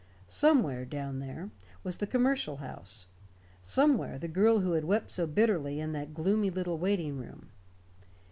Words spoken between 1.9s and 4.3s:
the Commercial House. Somewhere the